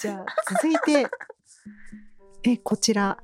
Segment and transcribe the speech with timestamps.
[0.00, 1.08] じゃあ続いて
[2.44, 3.18] えこちら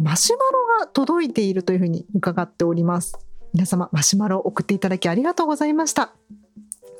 [0.00, 3.18] マシュマロが届いているというふうに伺っております。
[3.52, 6.14] 皆様マシュマロを送っていただきありがとうございました。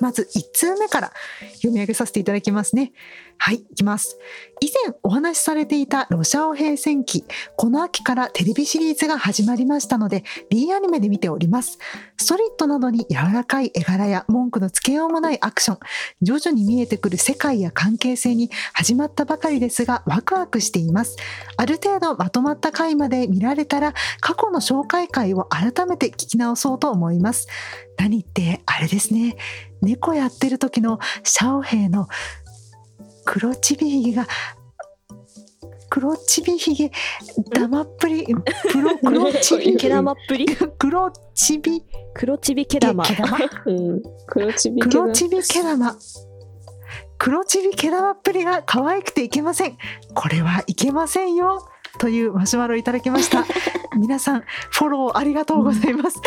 [0.01, 1.13] まず1通目から
[1.53, 2.91] 読み上げさせていただきますね。
[3.37, 4.19] はい、いきます。
[4.59, 7.25] 以前お話しされていたロシアオ平戦記、
[7.55, 11.79] この秋からテレビシリーズが始まりましたので、B アニメで見ております。
[12.17, 15.79] ストリートなどに柔らかい絵柄や文句のつけようもないアクション、
[16.21, 21.17] 徐々に見えてくる世界や関係性に始まったばかりですが、ワクワクしています。
[21.57, 27.47] ある程度まとまった回まで見られたら、過去の紹介会を改めて聞き直そうと思います。
[27.97, 29.35] 何ってあれですね。
[29.81, 32.07] 猫やってる時のシャオヘイの
[33.25, 34.27] 黒ちびひげが
[35.89, 36.91] 黒ちびひげ
[37.53, 38.25] 玉っぷり
[38.71, 40.45] 黒 黒ちび毛玉っぷり
[40.77, 43.03] 黒ちび黒ちび毛玉。
[44.27, 45.95] 黒ちび黒ちび毛玉。
[47.17, 49.77] 黒ちび毛玉っぷりが可愛くていけません。
[50.13, 51.67] これはいけませんよ。
[51.99, 53.45] というマシュマロいただきました。
[53.99, 56.21] 皆さんフォローありがとうございます、い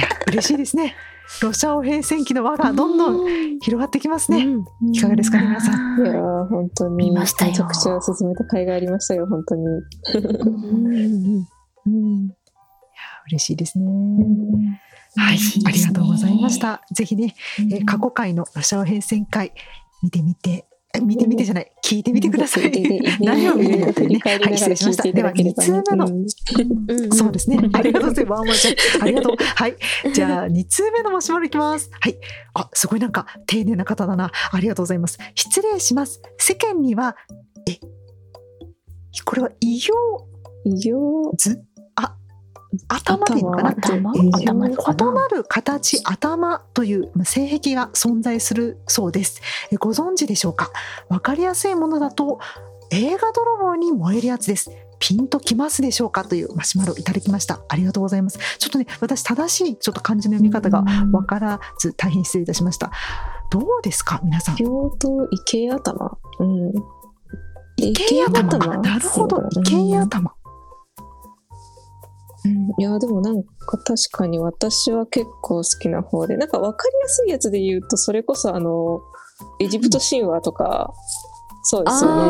[0.00, 0.94] や嬉しいですね
[1.42, 4.46] ロシアオ平戦記の輪がどんどん広がってきますね。
[4.92, 6.06] いかがですかね、皆さん？
[6.06, 9.66] いや本当にめちゃくちゃ進めた甲斐がありましたよ、本当に。
[11.86, 12.32] うんいや
[13.28, 13.84] 嬉しいですね。
[15.16, 16.82] はい、ありがとうございました。
[16.92, 19.52] ぜひね、えー、過去回のロシアオ平戦会
[20.02, 20.66] 見てみて
[21.02, 22.72] 見てみてじゃない、聞いてみてください。
[23.22, 24.18] 何を見るのかね。
[24.26, 25.04] はい、失礼しました。
[25.04, 26.08] では、2通目の、
[27.12, 27.58] そうですね。
[27.72, 28.76] ありがとうございます。
[29.00, 29.36] ありがとう。
[29.38, 29.76] はい。
[30.12, 31.88] じゃあ、2通目のマシュマロいきます。
[32.00, 32.18] はい。
[32.54, 34.32] あ、すごいなんか、丁寧な方だな。
[34.50, 35.18] ありがとうございます。
[35.36, 36.20] 失礼します。
[36.38, 37.14] 世間には、
[37.68, 37.78] え、
[39.24, 39.94] これは異様、
[40.64, 41.62] 異様図？
[42.88, 43.70] 頭でいいのかな？
[43.70, 44.14] 頭
[44.68, 44.70] 異
[45.14, 49.40] なる形頭という性癖が存在するそうです。
[49.78, 50.70] ご存知でしょうか？
[51.08, 52.40] わかりやすいものだと
[52.90, 54.70] 映画泥棒に燃えるやつです。
[54.98, 56.24] ピンときますでしょうか？
[56.24, 57.60] というマシュマロいただきました。
[57.68, 58.38] ありがとうございます。
[58.58, 62.90] ちょっとね私正しいちょっと漢字の読み方がわからず大変失礼いたしました。
[63.50, 64.20] どうですか？
[64.24, 64.56] 皆さん。
[64.56, 66.18] 両と池頭。
[66.38, 66.72] うん。
[67.76, 68.78] 池頭。
[68.78, 69.42] なるほど。
[69.50, 70.34] 池頭
[72.78, 79.00] いやでもなんか確かに私は結構好きな方でなんか分かりやすいやつで言うとそれこそあの
[79.60, 80.92] エジプト神話とか、
[81.62, 82.22] そうですよね。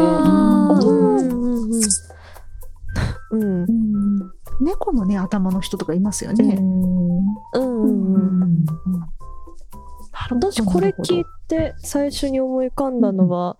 [3.32, 3.66] うん、
[4.60, 6.56] 猫のね頭の人とかいますよね。
[7.54, 8.64] うん。
[10.30, 13.56] 私これ聞いて最初に思い浮かんだのは、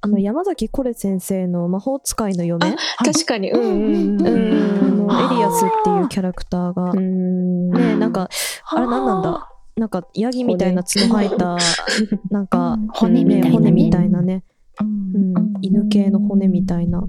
[0.00, 2.76] あの山崎コレ先生の魔法使いの嫁。
[3.04, 3.50] 確かに。
[3.50, 4.26] うんうん。
[4.26, 4.67] うん
[5.12, 6.92] エリアスっていうキャラクターが。
[6.94, 8.28] ねなんか
[8.70, 8.80] あ。
[8.80, 9.48] れ何なんだ？
[9.76, 11.56] なんかヤギみたいな角生えた
[12.30, 14.42] なんか骨みたいな、骨みたいなね、
[14.80, 17.00] うん、犬系の骨みたいな、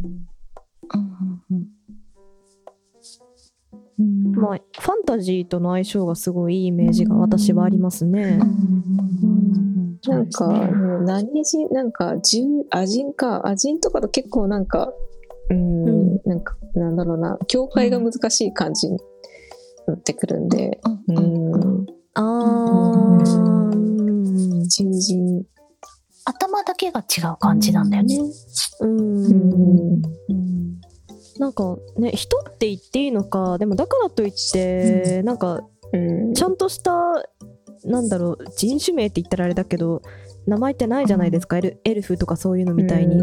[4.36, 8.40] まあファンタジーとの相性がすごいいいイメージが私はありますね。
[10.08, 10.48] なんか、
[11.06, 14.94] 何人、なんか、人、アジンか、アジンとかと結構なんか、
[15.50, 18.98] うん、うん、なんか、なんだろうな、境界が難しい感じに
[19.88, 21.54] なってくるんで、うん。
[21.54, 25.46] うん、あー、人人。
[26.26, 27.90] 頭だけが違う感じなん。
[27.90, 28.20] だよね。
[28.82, 29.26] うん。
[29.26, 30.02] うん。
[31.40, 31.54] なん。
[31.54, 35.38] かね人って言っていいのかでもだからといって、うん、なん。
[35.38, 35.62] か、
[35.94, 36.56] うん、ちゃん。
[36.58, 36.94] とした
[37.84, 38.10] なん。
[38.10, 40.04] だろう人種名って言ったらあれだけど
[40.46, 43.16] 名前ってないじゃないですか、エルエルフとかそういうのみたいに。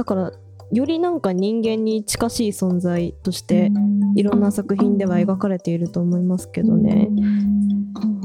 [0.00, 0.32] だから
[0.72, 3.70] よりなんか人間に近しい存在として
[4.16, 7.10] いろんな作品では描かれていると思いますけどね。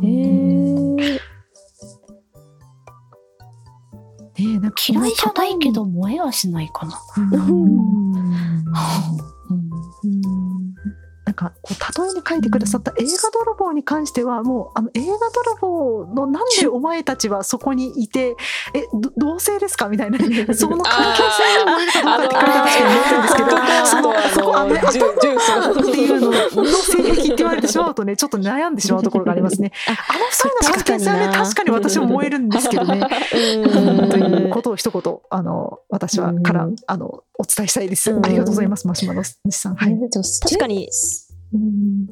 [0.02, 1.20] えー、ね
[4.62, 6.98] なんか嫌いじゃないけど燃えはしないかな。
[7.38, 7.76] なん
[11.36, 18.36] かこう例えに書いてくださった映画泥棒に関してはもうあの映画泥棒のなんでお前たちはそこにいて
[18.74, 18.86] え
[19.18, 20.18] 同性ですかみたいな
[20.56, 23.50] その関係性を思えるかどうかって書いて確かに思ってるんですけど
[23.86, 29.72] そのそこあの頭っていうのの性癖って言われてしまうとねちょっと悩んでしまうところがありますね。
[29.88, 33.08] あの二人の関係性はね確かに私も燃えるんですけどね。
[33.30, 38.12] ということを一言あの私はからあのお伝えしたいです。
[38.12, 39.76] ありがとうございますマシュマロさん。
[39.76, 39.98] はい、
[40.42, 40.90] 確かに
[41.54, 42.08] うん。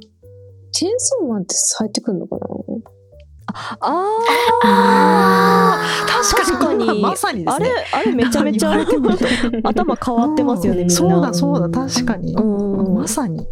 [0.71, 2.45] チェーンソーマンって入ってくるのかな？
[3.56, 4.19] あ
[4.63, 7.01] あ確かに。
[7.01, 8.74] まさに、ね、あれあれめちゃめちゃ
[9.63, 13.45] 頭変わってますよね、そうだそうだ確かに、まさに。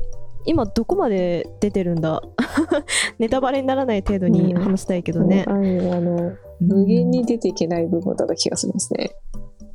[0.46, 2.22] 今どこまで出てるんだ？
[3.20, 9.12] ネタバレにならない程度に話したいけどね、うん、あの無限に出ていけない部分だった気がしますね、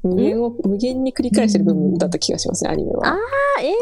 [0.06, 3.08] 無限を無限に繰り返してる部分だった気がしますね、アニメは。
[3.08, 3.16] ああ、
[3.62, 3.72] え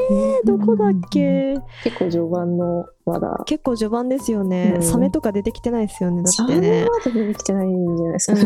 [0.45, 1.55] ー、どこだっけ？
[1.85, 3.43] 結構序盤のまだ。
[3.47, 4.79] 結構序盤ですよね。
[4.81, 6.87] サメとか出てきてないですよね、だってね。
[7.07, 8.37] サメまで出てきてないんじゃないですか。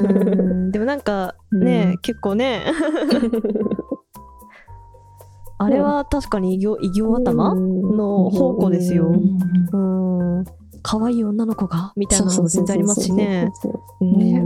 [0.73, 2.63] でもなんかね、結構ね。
[5.61, 9.07] あれは確かに異形異形頭の宝庫ですよ。
[9.73, 10.45] うん
[10.83, 11.93] 可愛い女の子が？
[11.97, 13.51] みたいなのも全然ありますしね。
[14.01, 14.41] ね。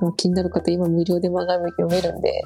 [0.00, 2.42] まあ、気になる方今無料で漫画読めるんで。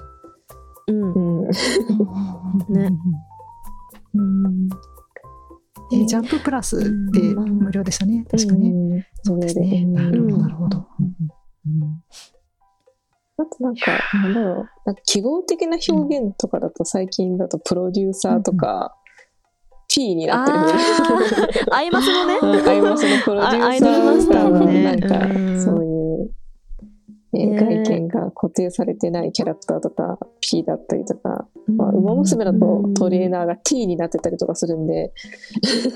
[0.88, 1.42] うん。
[1.42, 2.90] うん、ね。
[4.14, 4.68] うん。
[5.92, 6.78] えジャンププラス
[7.12, 9.08] で無料でしたね、確かね。
[9.22, 9.84] そうですね。
[9.86, 10.78] なるほど、なるほど。
[13.36, 18.96] あとなんか、なんだろう、なんか記号的な表現とかだと最近だとプロデューサーとか、
[19.92, 20.72] P になってる ね。
[21.70, 22.62] アイマスのね。
[22.66, 25.83] アイマスのプロデューサーが、なんか、そう
[27.34, 35.12] ね、外見が固定されてないキャラクターとか P だったりとか、まあ、馬娘だとトレーナーが T になってたりとかするんで。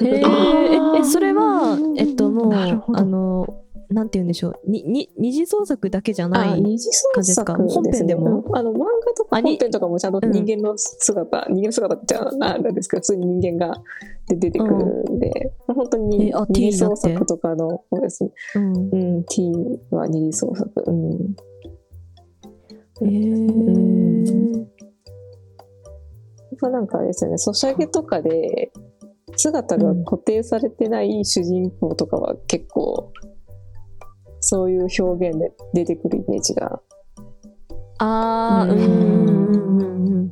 [0.03, 0.23] え
[0.99, 3.47] えそれはえっともうあの
[3.91, 4.71] なんて言うんでしょう。
[4.71, 8.45] にに二次創作だけじゃない二次創作本編でも。
[8.53, 13.83] あの漫画本編とかもちゃんと人間の姿、うん、人間の姿ってあるんですけど普通に人間が
[14.29, 14.75] 出てくる
[15.11, 19.53] んで、うん、本当に二次創作とかのそうです、うん、うん、T
[19.91, 20.85] は二次創作。
[20.87, 21.37] うん。
[23.01, 27.39] へえー、なんかあれですよね。
[27.39, 28.73] ソシャゲとかで
[29.37, 33.13] 姿が固定されてない主人公とかは結構、
[34.41, 36.81] そういう表現で出てくるイメージが。
[37.99, 40.31] あー、うん。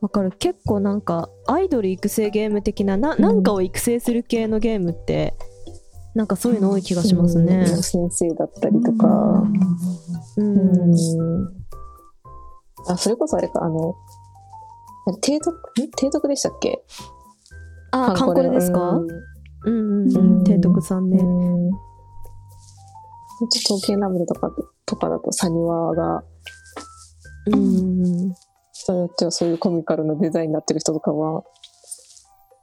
[0.00, 0.32] わかる。
[0.32, 5.34] 結構なんか、アイドル育成ゲーム的な、ななんかを育成する系のゲームって、
[6.14, 7.58] なんかそういうの多い気がしますね。
[7.58, 9.44] うん、先生だったりとか。
[10.36, 10.46] うん。
[10.46, 11.64] うん
[12.86, 13.94] あ、それこそあれか、あの、
[15.22, 15.58] 提督、
[15.96, 16.84] 提督でしたっけ？
[17.92, 19.00] ああ、カンコレですか？
[19.64, 20.44] うんうんうん。
[20.44, 21.18] 提督さんね。
[23.66, 24.50] 統計ラブルとか
[24.84, 26.24] とかだとサニワが、
[27.46, 28.34] うん、
[28.72, 31.44] 人によってはそういうコミカルなデザインになってる人とかは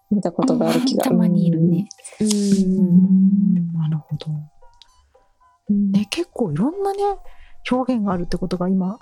[0.10, 1.88] 見たことがある気がたまにいるね。
[2.20, 4.28] うん、なるほど。
[5.70, 6.84] ね、結構いろん。
[6.84, 7.00] なね
[7.70, 9.00] 表現があるってことが今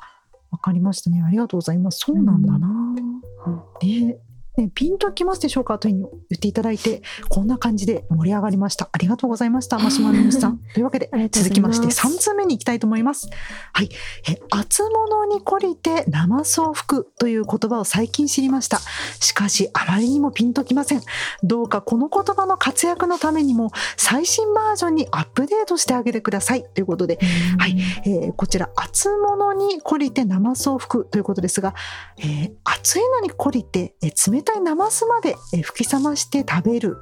[0.52, 1.24] 分かりましたね。
[1.24, 2.00] ありがとうございます。
[2.00, 2.42] そうなん。
[2.44, 2.68] だな。
[2.68, 4.18] うん、ね
[4.60, 5.80] ね、ピンときますでしょうか？
[5.80, 8.90] というふうに言っていただいて、こんな感じで盛り上がりました。
[8.92, 9.80] ありがとうございました。
[9.80, 10.60] マシュマロさん。
[10.74, 13.30] というわけで、続きまして3通目に行きたいと思います。
[13.74, 13.90] はい。
[14.30, 18.80] え、厚物に懲りてナマスを吹くという言葉を最近知りました。
[19.22, 21.02] しかし、あまりにもピンときません。
[21.44, 26.66] どうかこの言葉の活躍のためにも、最新バージョンにアップデートしてあげてください。
[26.74, 27.18] ということで、
[27.58, 27.78] はい。
[28.06, 31.74] えー、こちら、厚物に懲りてナマスを吹くということですが、
[32.18, 36.98] えー、暑いのに懲りて、えー、冷たいナマスまで吹き冷まして食べる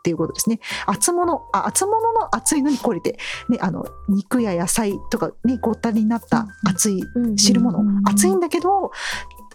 [0.00, 0.60] っていうことですね。
[0.86, 3.18] 厚物、あ厚物の熱いのにこれて、
[3.50, 7.02] ね、あの肉や野菜とかねごったりになった熱い
[7.36, 8.92] 汁物、熱いんだけど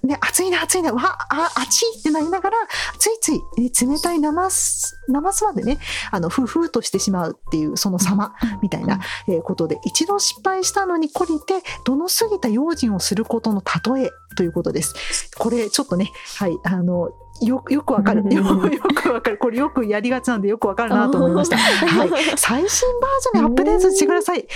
[0.06, 0.92] ね、暑いな暑いな。
[0.92, 2.58] うわあ暑いってなりながら
[3.00, 5.80] ついつい、ね、冷たいナマスナマスまでね
[6.12, 13.62] あのふふとしてしまうっていうその様みたいな、えことで一度失敗したのに懲りてどの過ぎた用心をすることの
[13.96, 15.32] 例えということです。
[15.38, 17.10] これちょっとねはいあの
[17.42, 18.24] よよくわかる。
[18.34, 19.38] よくわかる。
[19.38, 24.48] これよくやりがちなんでよくわかるなと思いました、 はい、最新バージョンにアップデートしてください。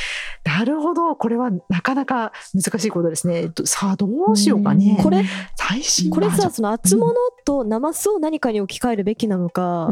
[0.45, 1.15] なるほど。
[1.15, 3.51] これはなかなか難しいことですね。
[3.65, 4.99] さあどうしようかね。
[5.03, 5.23] これ
[5.55, 7.13] 最新これさその厚物
[7.45, 9.89] とナマスを何かに置き換えるべきなのか。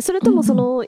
[0.00, 0.84] それともその、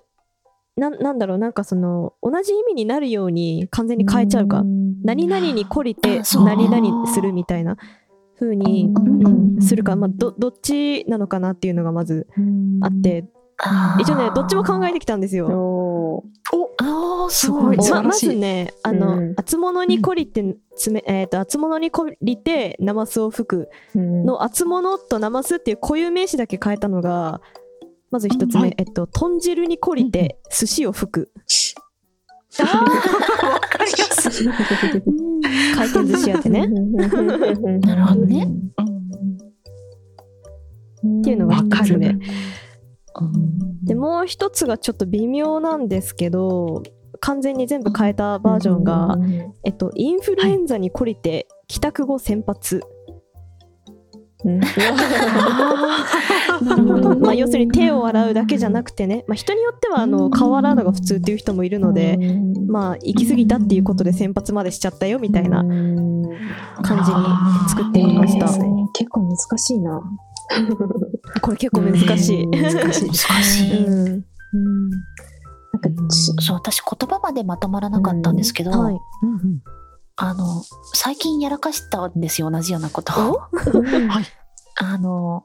[0.76, 1.38] ななんだろう。
[1.38, 4.62] なんかその同じ意味になるように完全に変えちゃうか。
[5.04, 7.76] 何々に懲りて何々するみたいな
[8.38, 12.26] ふうに、うん、するか、まあ、どどっちなのかなっていうのがまず
[12.80, 13.24] あって、
[14.00, 15.48] 一応ねどっちも考えてきたんですよ。
[15.48, 16.24] お
[16.78, 23.68] あすごい、ま、まずねあの、うん、厚物に懲りてつめ、えーと、厚物に懲りてナマスを吹く。
[23.94, 27.40] の、厚物とナマスっていう固有名詞だけ変えたのが
[28.10, 31.32] まず一つ目、はい、えっと豚汁に懲りて寿司を吹く。
[32.60, 34.44] あわかりやす。
[34.44, 34.48] い。
[35.74, 36.68] 回転寿司屋でね。
[37.80, 38.48] なるほどね。
[41.20, 42.16] っていうのが一つ目。
[43.82, 46.82] でもう一つがちょっと微妙なんですけど
[47.20, 49.16] 完全に全部変えたバージョンが、
[49.64, 52.82] えっと、インフルエンザに懲りて帰宅後先発。
[57.20, 62.18] まあ要するに手を洗うだけじゃなくてね、まあ、人によってはあの顔洗うのが普通っていう人もいるので、
[62.66, 66.22] まあ行き過ぎたっていうことで先発までしちゃったよみたいな感
[67.04, 67.18] じに
[67.68, 68.46] 作ってみました。
[68.46, 68.62] 結
[69.10, 70.02] 構難しいな。
[71.40, 72.46] これ結構難しい。
[72.48, 73.08] 難しい。
[73.08, 73.86] 難しい。
[73.86, 74.28] うん、なんか
[76.08, 78.96] そう私言葉までまとまらなかったんですけど、はい
[80.22, 80.62] あの
[80.94, 83.32] 最近やらかしたんですよ同じようなこと。
[83.32, 83.38] を。
[83.50, 84.24] はい、
[84.76, 85.42] あの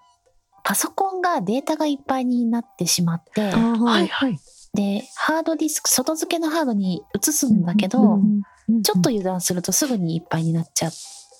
[0.63, 4.39] パソコンがデータがいっぱいになってしまって、はいはい、
[4.75, 8.19] でハードディスク外付けのハードに移すんだけど、
[8.83, 10.91] ちょっと油断するとすぐにいっぱいになっちゃっ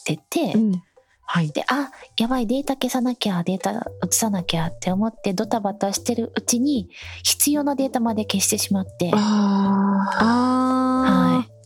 [0.04, 0.82] てて、うん、
[1.22, 6.90] はい、であやばいデータ消さなきゃデータ移さなきゃって思ってドタバタしてるうちに
[7.24, 9.12] 必要なデータまで消してしまって。
[9.12, 11.57] はい、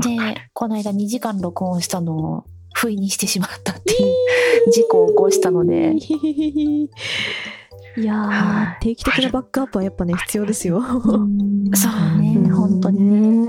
[0.00, 3.96] でこの間2時間録音したのを不意にしてしまったってい
[4.68, 5.94] う事故を起こしたので。
[7.96, 10.80] いや定期的なバックアップはやっぱね必要ですよ。
[10.80, 13.48] そうね、本当にね。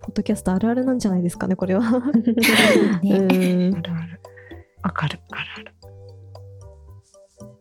[0.00, 1.82] ポッドキャストあるあるなんじゃないですかねこれは。
[1.82, 4.20] ね、あるある。
[4.82, 5.74] わかるあるある。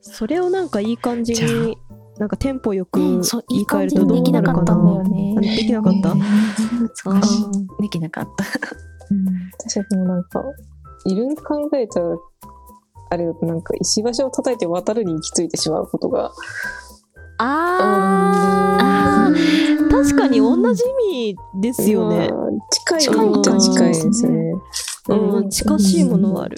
[0.01, 1.77] それをなんかいい感じに
[2.18, 3.22] なんかテンポよく言い
[3.68, 5.04] 換えるとどうなるかな。
[5.39, 6.13] できなかった。
[6.15, 6.64] できなかった？
[9.58, 10.44] 私はもなんか
[11.06, 12.20] いろいろ考えちゃう
[13.10, 16.32] あれだとなんか石橋を叩いて渡るに行き着いてしまうことが。
[17.38, 19.32] ああ
[19.92, 22.30] 確かに同じ意味ですよね、
[22.72, 24.54] 近い近いっちゃ近いですね。
[25.10, 26.56] うん、近しいものはある、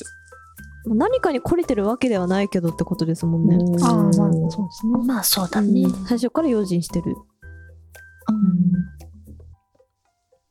[0.85, 3.57] 何かに懲りてるわけではないけどってことですもんね。
[3.81, 5.05] ああ、まあそうですね。
[5.05, 5.87] まあそうだね。
[6.07, 7.15] 最初から用心してる。
[8.29, 8.96] うん。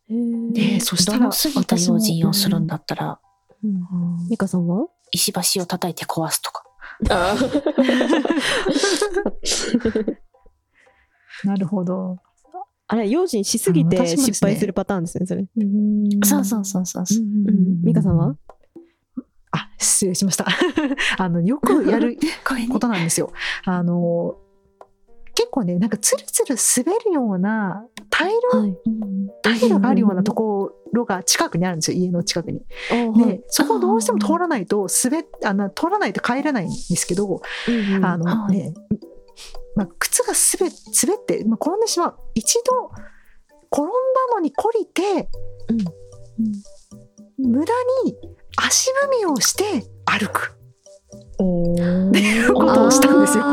[0.08, 3.20] えー、そしたら過ぎた用心をするんだったら、
[4.30, 4.86] 美香さんは？
[5.12, 6.64] 石橋を叩いて壊すとか。
[11.44, 12.16] なるほど。
[12.88, 15.44] あれ、用心しすぎて失敗するパターンですね、それ。
[16.24, 17.04] そうそうそうそう。
[17.84, 18.36] 美香さんは？
[19.50, 20.46] あ、失礼しました。
[21.18, 22.16] あの、よくやる
[22.70, 23.32] ことなんですよ。
[23.64, 24.36] あの、
[25.34, 27.84] 結構ね、なんかツルツル滑るような
[28.18, 28.76] タイル、はい、
[29.42, 32.62] タイルがあるようなところが近くにあるんですよ、家の近くに。
[33.14, 37.42] で、そこをどうしても通らないと滑あの通らないと帰れないんですけど、
[38.02, 38.72] あのね、
[39.74, 42.16] まあ、靴が滑滑って、まあ、転んでしまう。
[42.34, 42.90] 一度
[43.70, 43.90] 転んだ
[44.34, 45.28] のに懲りて、
[47.38, 48.16] うん、無駄に
[48.56, 50.56] 足踏みをして歩く。
[51.34, 53.44] っていうことをしたんですよ。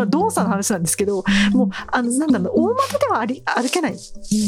[0.00, 3.96] まあ、動作の話なんですけどもうあのなんだろう大股では歩けない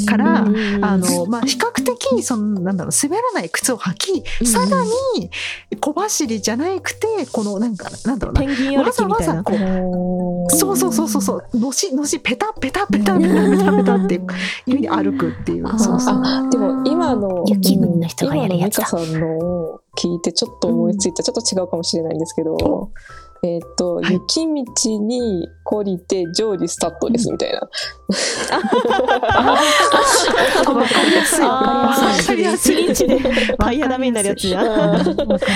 [0.07, 5.31] からあの、まあ、比較的そのなんだろう滑らない靴を履きさらに
[5.81, 9.55] 小走りじゃなくてこのなんかなんだろうなわざわざこ
[10.51, 14.27] うそうそうそうそうそうのしのしペタペタペタペタペタペタっていう
[14.67, 16.51] 意味で歩くっていうそうそう。
[16.51, 18.87] でも今の雪国の人がやるやつだ。
[18.87, 22.91] さんの聞いてちょっと思いついた、ちょっと違うかもしれないんですけど、
[23.45, 27.59] えっ、ー、と、はい、雪道に降りて上理スタッドですみたいな。
[27.59, 27.69] わ
[30.87, 31.45] かりやすい。
[31.45, 31.93] わ
[32.25, 32.95] かりやすい。
[32.95, 33.21] で
[33.59, 34.63] タイヤダメになるやつや。
[34.63, 35.47] わかりやす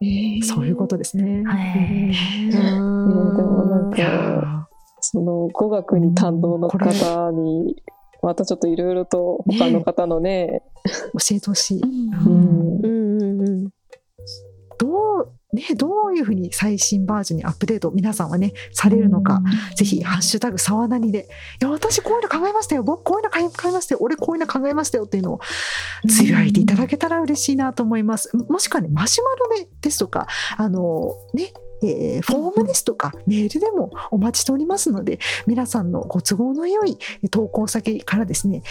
[0.00, 0.42] い。
[0.42, 1.42] そういうことですね。
[1.44, 2.10] はい。
[2.50, 4.70] でもなんか、
[5.00, 7.76] その語学に堪能の方に、
[8.22, 10.62] またちょっといろいろと他の方のね、
[11.12, 11.82] 教えてほしい。
[11.82, 13.68] うんうんうんうん
[14.78, 19.40] どうね、どういうふうに最新バージョンにアップデート皆さんはねされるのか、
[19.76, 21.28] ぜひ「ハッシュタグ沢なにで」
[21.62, 22.82] いや私こういうの考えましたよ。
[22.82, 23.98] 僕こういうの考えましたよ。
[24.02, 25.40] 俺こういうの考えましたよっていうのを
[26.08, 28.36] つぶやいていただけたら嬉しいなと思います。
[28.48, 30.26] もしくはねマシュマロでですとか
[30.56, 31.52] あのね
[31.82, 36.98] えー、フォームですとかメールでもお待ちしておりますので皆さんのご都合の良い
[37.30, 38.62] 投稿先からですね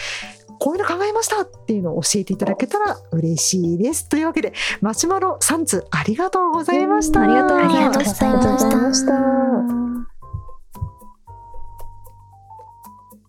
[0.58, 4.08] こういうの考えましたっていうのを教えていただけたら嬉しいです。
[4.08, 7.20] というわけで、マシュマロ3つありがとうございました。
[7.22, 8.04] ありがとうございま
[8.94, 9.14] した。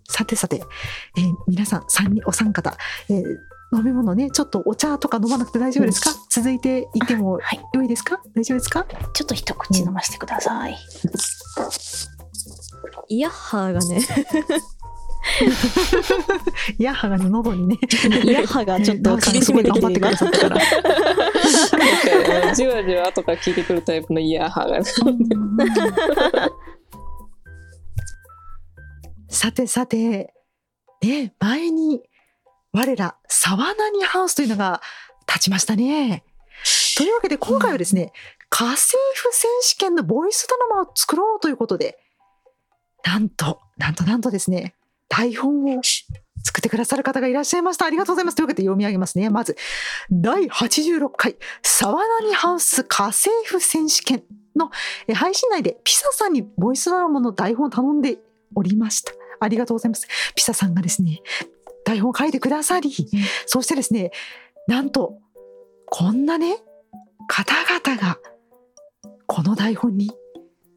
[0.08, 0.62] さてさて、
[1.18, 2.78] えー、皆さん3人お三方、
[3.10, 3.24] えー、
[3.78, 7.42] 飲み物ねちょっとお茶とか飲まなくて大丈夫ですか、うん、続いていても
[7.74, 8.86] 良いですか、はい、大丈夫ですか？
[9.14, 10.78] ちょっと一口飲ませてください、うん、
[13.10, 14.00] イヤッハーがね
[16.78, 17.78] イ ヤハがね喉にね。
[18.24, 22.54] イヤハがちょっと厳しめて頑張ってくださったから。
[22.54, 24.86] じわじわ後から聞いてくるタイプのイヤハが、ね、
[29.30, 30.34] さてさて
[31.02, 32.04] ね前に
[32.72, 34.82] 我ら沢何ハウスというのが
[35.28, 36.24] 立ちましたね。
[36.98, 38.14] というわけで今回はですね、
[38.50, 41.98] 家政婦選手権のボイスドラマを作ろうということで、
[43.04, 44.76] なんと、なんとなんとですね、
[45.16, 45.82] 台本を
[46.44, 47.86] 作ってくださる方がいらっしゃいました。
[47.86, 48.36] ありがとうございます。
[48.36, 49.30] というわけで読み上げますね。
[49.30, 49.56] まず、
[50.12, 54.24] 第86回、沢谷ハウス家政婦選手権
[54.58, 54.72] の
[55.14, 58.18] 配信内でピサさんにボイスドラマの台本を頼んで
[58.56, 59.14] おりました。
[59.40, 60.06] ありがとうございます。
[60.36, 61.22] ピサさんがですね、
[61.86, 62.92] 台本を書いてくださり、
[63.46, 64.12] そしてですね、
[64.68, 65.20] なんと、
[65.86, 66.58] こんなね、
[67.28, 68.20] 方々が、
[69.28, 70.12] この台本に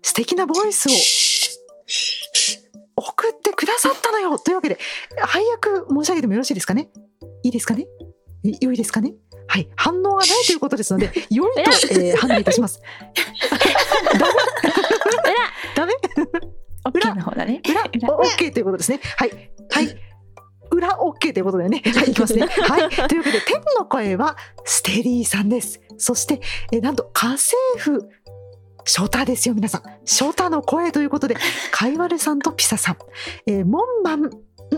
[0.03, 0.93] 素敵なボイスを
[3.69, 4.79] ださったのよというわけで、
[5.21, 6.89] 配役申し上げてもよろしいですかね？
[7.43, 7.87] いいですかね？
[8.61, 9.15] 良いですかね？
[9.47, 11.61] はい、反応がないということですので、 良いと、
[11.91, 12.83] えー、判断いたします。
[15.75, 15.93] ダメ
[16.93, 17.63] 裏の方だね。
[17.69, 19.01] 裏、オッケーということですね。
[19.17, 19.31] はい、
[19.71, 19.97] はい。
[20.71, 21.83] 裏オッケーということだよね。
[21.85, 22.47] はい、いきますね。
[22.69, 22.89] はい。
[23.09, 25.81] というわけで、天の声はステディさんです。
[25.97, 26.41] そして、
[26.73, 28.09] えなんと家政婦
[28.89, 29.83] 翔太ですよ、皆さん。
[30.07, 31.37] 翔太の声ということで、
[31.71, 32.97] かいわれさんとピサさん。
[33.47, 34.31] えー、門番、うん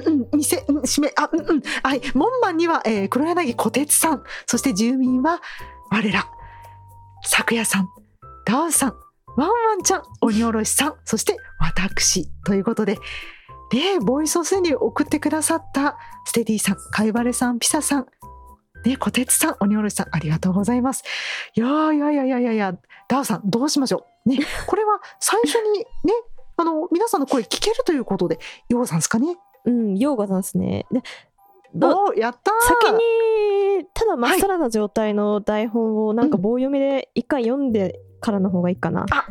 [0.05, 5.40] うん、店、うん、閉め、あ、うんうん、はい、門番には、えー、黒柳小鉄さん、そして住民は、
[5.90, 6.29] 我ら、
[7.25, 7.88] 昨夜さん、
[8.45, 8.95] ダウさん、
[9.37, 12.99] ワンワンちゃん、鬼おろしさん、そして私、ということで、
[13.73, 18.07] ね、ボイスをすでに送ってくださったステディさん、かいわれさん、ピサさん、
[18.85, 21.05] ね、小鉄さん、鬼おろしさん、ありがとうございます。
[21.54, 22.78] いやいやいやいやいやいや、
[23.09, 24.28] ダウさん、どうしましょう。
[24.28, 25.85] ね、 これは最初にね、
[26.57, 28.38] あの、皆さんの声聞けるということで、
[28.69, 29.37] ヨーさんですかね？
[29.64, 30.87] うん、ヨーガさんですね。
[31.73, 39.07] でおやった先にただまっさらな状態の台本をなんか棒読みで一回読んでからの方がいいかな。
[39.11, 39.28] あ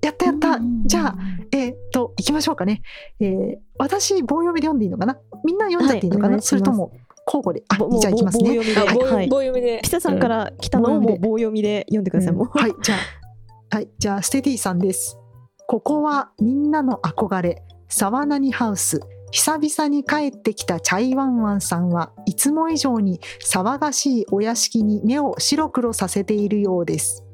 [0.00, 0.58] やったやった。
[0.86, 1.16] じゃあ、
[1.50, 2.82] えー、っと、行きましょうかね。
[3.20, 5.18] えー、私、棒読みで読んでいいのかな？
[5.44, 6.92] みんな読んじゃっていいのかな、はい、それとも、
[7.26, 7.64] 交互で。
[7.68, 8.56] あ、じゃあ行きますね。
[8.56, 9.06] 棒読みで。
[9.14, 9.80] はい、棒読みで。
[9.82, 12.32] ピサさんから来たのをもう棒読みで読んでください。
[12.32, 12.58] もう。
[12.58, 12.96] はい、じゃ
[13.70, 15.18] あ、はい、じゃあ、ステディさんです。
[15.66, 19.00] ここはみんなの憧れ、沢何ハウス。
[19.30, 27.24] 久々に帰ってきたチャイワンワンさんはいつも以上に騒がしいお屋敷に目を白黒させているようです。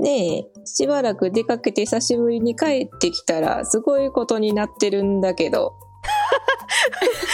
[0.00, 5.74] ねえ、しばらく出かけて久しぶりに帰ってきたらすごいことになってるんだけど。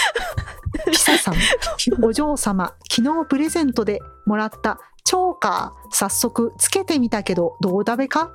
[0.91, 1.35] ピサさん、
[2.05, 8.31] お嬢様、昨日プレゼントでもらったチョーカー、早速つけてみたけど、どうだべか？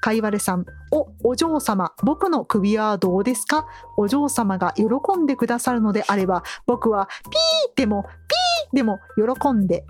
[0.00, 3.66] かいわれさん、お、お嬢様、僕の首はどうですか？
[3.96, 4.84] お嬢様が喜
[5.18, 9.86] んでくださるのであれば、僕はピーでも、ピーでも喜んで。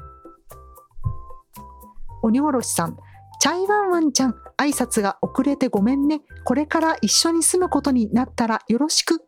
[2.22, 2.96] 鬼おろしさん、
[3.40, 6.22] チャイワンワンちゃん、挨拶が遅れてごめんね。
[6.44, 9.20] これから一緒に住むことになったらよろしく。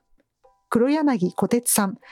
[0.68, 2.02] 黒柳小鉄さん、ピーン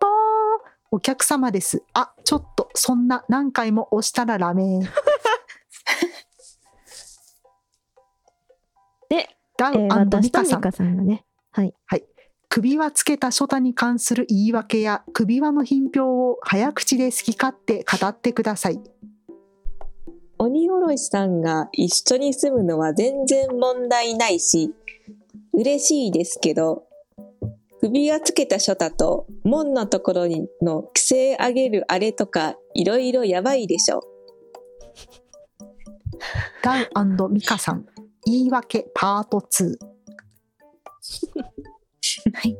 [0.00, 1.82] ポーンお客様です。
[1.94, 4.80] あ、ちょっと、そんな何回も押したらラメン。
[9.08, 9.88] で、ダウミ
[10.30, 10.72] カさん。
[10.72, 11.74] さんがね、はい。
[11.86, 12.04] はい。
[12.48, 18.80] 首輪つけた書太に関する言い訳や首輪の品評を早口で好き勝手語ってください。
[20.38, 24.74] 鬼おろしさんが一緒に住むのは全然問題ないし、
[25.52, 26.86] 嬉しいですけど、
[27.86, 34.00] 首輪つけた書太と門のところにの規制上げるあれとかいろいろやばいでしょ。
[36.64, 37.86] ダウミカさん、
[38.24, 39.76] 言い訳パート2。
[42.34, 42.56] はい。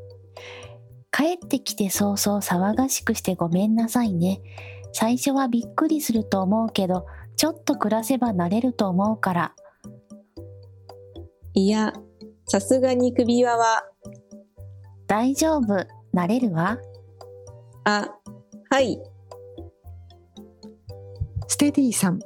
[1.10, 4.40] 帰ってきて早々騒がしくしてごめんなさいね。
[4.92, 7.04] 最初はびっくりすると思うけど、
[7.36, 9.54] ちょっと暮らせば慣れると思うから。
[11.54, 11.92] いや、
[12.46, 13.82] さすがに首輪は
[15.06, 16.78] 大丈夫、なれるわ？
[17.84, 18.08] あ、
[18.70, 18.98] はい。
[21.46, 22.18] ステディさん、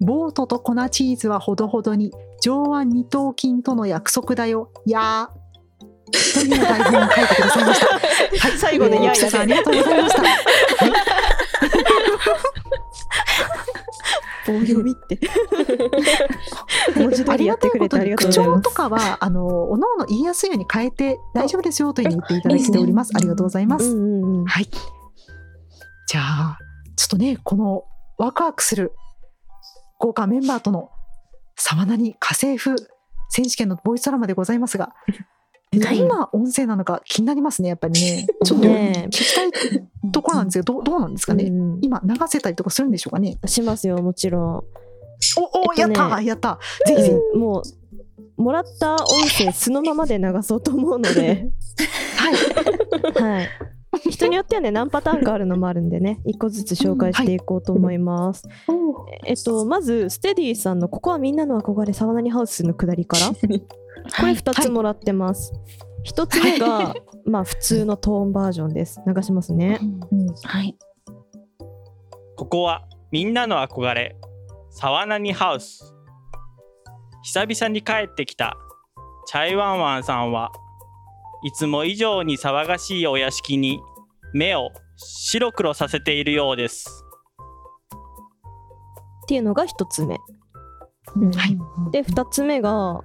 [0.00, 5.38] ボートと粉チーズはほどほどに、上腕二頭筋との約束だよ、やー。
[6.10, 7.86] という台本を書いてくださいました。
[8.48, 10.22] はい、最後でやーさんありがとうございました。
[14.46, 15.18] 棒読みって
[17.38, 18.60] りやってくれてありがとうございます。
[18.60, 23.12] 口調とかはあのおのおの言いやすいように変えて大丈夫ですよというふうに言っていただいております。
[23.14, 23.96] ありがとうございます。
[24.46, 24.68] はい。
[26.06, 26.58] じゃあ
[26.96, 27.84] ちょっとねこの
[28.18, 28.92] ワクワクする
[29.98, 30.90] 豪華メンバーとの
[31.56, 32.76] 沢なに家政婦
[33.30, 34.94] 選手権のボイスドラマでございますが。
[35.70, 38.26] どんな音声なのか気になりますね、やっぱりね。
[38.42, 39.50] ちょっと聞きたい
[40.12, 43.36] ところなんですけど、どどうなんですかね、うん、今流せたりとかするんでしょうかね。
[43.44, 44.64] しますよ、もちろん。
[45.36, 46.58] お、お、やったやった。
[46.86, 47.38] ぜひぜひ。
[47.38, 47.62] も
[48.36, 51.48] う、もらった音声そのままで流そうと思うので。
[52.16, 53.22] はい。
[53.22, 53.48] はい。
[54.10, 58.46] 人によってはね何パターンかあるのもあるんでね一個ずつ紹介していこうと思います、
[59.24, 63.28] えっとまずステディさんの「ここはみんなの憧れサワナニハウス」のくだりから。
[64.20, 65.52] これ2つもらってます、
[66.04, 66.94] 1つ目が、
[67.26, 69.02] まあ普通のトーンバージョンです。
[69.06, 69.80] 流しますね、
[70.44, 70.78] はい。
[72.36, 74.16] ここはみんなの憧れ
[74.80, 75.92] 沢何ハウス。
[77.24, 78.56] 久々に帰ってきた。
[79.26, 80.52] チャイワンワンさんは
[81.42, 83.80] いつも以上に騒がしいお屋敷に
[84.32, 87.04] 目を白黒させているようです。
[89.24, 90.14] っていうのが1つ目。
[90.14, 90.20] は
[91.48, 91.90] い。
[91.90, 93.00] で2つ目が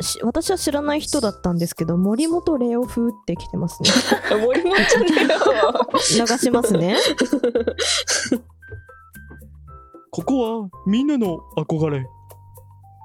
[0.00, 3.90] し私は知らない人だったんですけど森本レオ風って来てますね。
[4.46, 5.90] 森本ちゃんだよ。
[5.92, 6.96] 流しますね
[10.18, 12.04] ここはみんなの憧れ。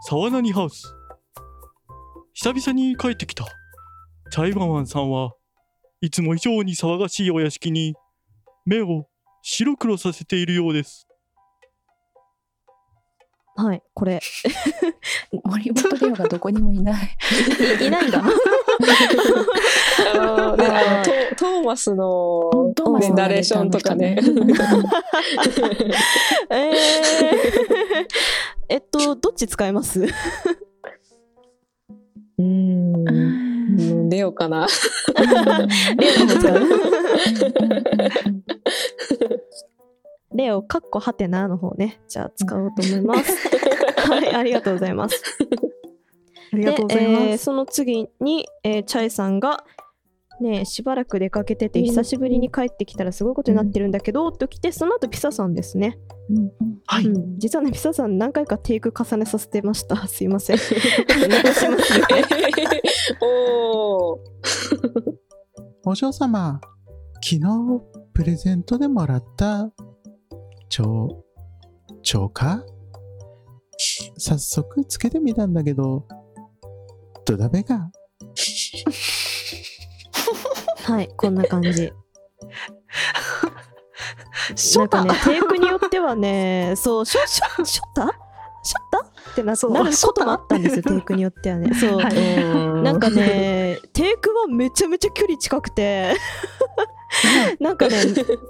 [0.09, 0.95] 沢谷ハウス。
[2.33, 3.45] 久々に帰ってきた。
[4.31, 5.33] チャイワンワンさんは
[6.01, 7.93] いつも以上に騒がしいお屋敷に
[8.65, 9.05] 目を
[9.43, 11.07] 白黒させているようです。
[13.55, 14.19] はいこれ。
[15.45, 17.03] 森本レオがどこにもいない。
[17.85, 18.23] いないんだ。
[20.13, 24.17] あのねあのトトーマスの、トーマスのねナレーションとかね。
[26.49, 26.73] えー、
[28.69, 30.03] えっとどっち使います？
[32.39, 33.07] うん。
[33.07, 34.09] うん。
[34.09, 34.65] レオかな。
[35.97, 36.59] レオの方使う
[40.35, 42.01] レオかっこはてなの方ね。
[42.07, 43.31] じゃあ使おうと思います。
[44.09, 45.21] はいありがとうございます。
[46.53, 47.43] ありがとうございでえーます。
[47.43, 49.63] その次に、えーチャイさんが
[50.41, 55.99] ねえしばらく出かけてて久しぶりに帰ってきたらすごいことになってるんだけど、と来てその後ピサさんですね、
[56.87, 57.05] はい。
[57.05, 60.07] うん、実はねピサさん何回かテイク重ねさせてました。
[60.07, 60.57] すいません。
[60.57, 62.05] 残しますね。
[63.21, 64.19] おー。
[65.85, 66.59] お嬢様、
[67.21, 67.41] 昨日
[68.13, 69.71] プレゼントでもらった、
[70.75, 71.23] 蝶、
[72.01, 72.63] 蝶か？
[74.17, 76.07] 早速つけてみたんだけど、
[77.25, 77.91] どだべが、
[80.83, 81.93] はいこんな感じ。
[84.55, 85.05] ショタ？
[85.05, 88.07] なんかねテイクによってはねそうショショショッタ？
[88.63, 89.31] ショッタ？
[89.31, 89.73] ってなそう。
[89.73, 91.71] なることもあったんですよテイクによってはね。
[91.75, 96.15] そう、はいなんかねテイクはめちゃめちゃ距離近くて。
[97.59, 97.95] なんかね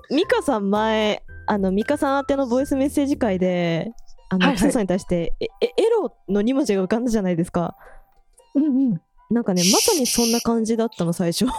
[0.09, 3.91] ミカさん前あのミカさん宛てのボイスメッセージ会で
[4.29, 4.71] あの、はいはい。
[4.71, 7.75] さんに対してええエロの2文字が浮かんだじゃないですか。
[8.55, 9.01] うんうん。
[9.29, 11.45] なんかねまさにそんな感じだったの最初。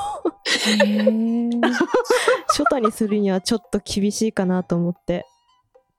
[2.48, 5.26] 初太にするにはちょっと厳しいかなと思って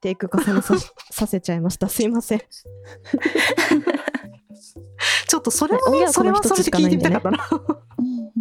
[0.01, 0.75] テイク重ねさ
[1.11, 1.89] させちゃいました。
[1.89, 2.41] すいません。
[5.27, 7.37] ちょっとそれも音ね、それは楽の一つそれで聞いてみたかったな。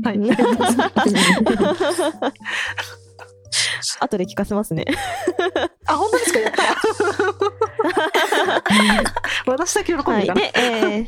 [0.04, 0.20] はい。
[4.00, 4.84] 後で聞かせますね
[5.86, 6.64] あ、本当ですかやった。
[9.50, 10.40] 私だけ喜んはいでたな。
[10.40, 11.06] でえー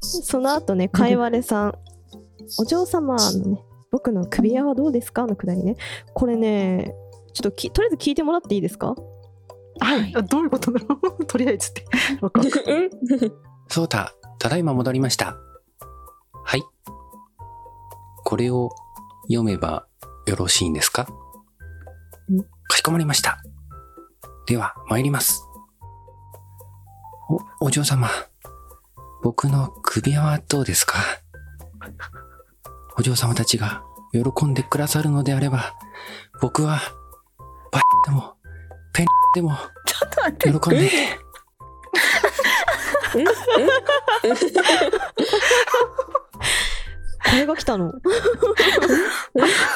[0.00, 1.74] その後ねかいわれさん
[2.58, 5.26] お嬢様のね僕の首輪はどうですか？
[5.26, 5.76] のくだりね
[6.14, 6.94] これね
[7.34, 8.94] ちょっときとりあえず聞いてもらっていいですか？
[9.80, 10.12] はい。
[10.16, 11.24] あどういうことだろう？
[11.26, 11.84] とりあえずって。
[12.20, 12.50] わかる
[13.68, 15.36] そうだ、ただいま戻りました。
[16.44, 16.62] はい。
[18.24, 18.70] これを
[19.28, 19.86] 読めば
[20.26, 21.06] よろしいんですか？
[22.68, 23.42] かしこまりました。
[24.46, 25.42] では、参ります。
[27.60, 28.08] お、お嬢様。
[29.22, 30.98] 僕の首輪はどうですか？
[32.96, 35.74] お嬢様たちが喜んでくださるのであれば、
[36.40, 36.80] 僕は、
[37.72, 38.34] バッでも、
[38.92, 39.56] ペンでも、
[39.86, 40.50] ちょっと待って。
[40.50, 40.90] 喜んで、
[47.30, 47.92] これが来たの？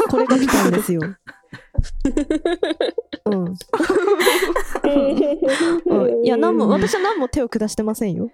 [0.09, 1.01] これが来たんですよ。
[3.27, 3.51] うん、う
[6.21, 8.31] ん、いや何も私は何も手を下してませんよ。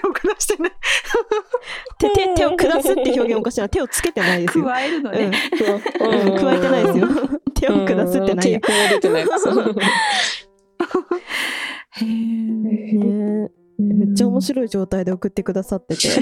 [0.00, 0.72] 手を下してね。
[1.98, 3.68] 手手手を下すって表現おかしいな。
[3.68, 5.30] 手をつけてないですよ、加えるのね。
[6.00, 6.08] うん。
[6.32, 7.08] うん、加えてないですよ。
[7.54, 9.26] 手を下すってないやテープも出てない。
[9.38, 9.74] そう
[11.92, 12.62] へー。
[12.62, 16.08] ねめっちゃ面白い状態で送ってくださってて。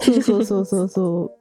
[0.00, 1.32] そうそうそうそうそ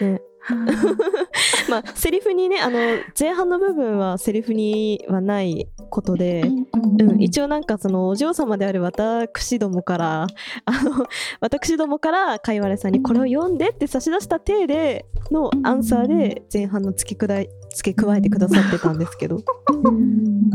[0.00, 0.04] う。
[0.04, 0.20] ね
[1.68, 2.78] まあセリフにねあの
[3.18, 10.26] 前半の部分はセリフにはないことで、うん、一応なんかそのお嬢様である私どもから
[10.64, 11.06] あの
[11.40, 19.42] 私どもからかいわれさんにこれを読んでって差し出した体でのアンサーで前半の付けくらい付け加えてくださってたんですけど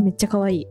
[0.04, 0.68] めっちゃ可愛い。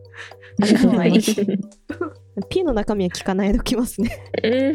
[0.61, 1.35] ありがとうございます。
[2.49, 4.17] P の中身は聞かないでおきますね。
[4.45, 4.75] うん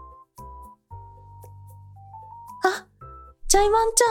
[3.51, 4.01] チャイワンち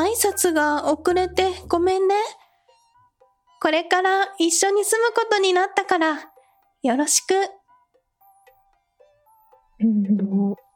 [0.00, 0.08] ゃん。
[0.08, 2.16] 挨拶が遅れてごめんね。
[3.62, 6.32] これから一緒に住むことになったから、
[6.82, 7.28] よろしく。